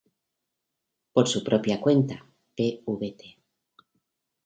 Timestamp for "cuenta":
1.79-2.25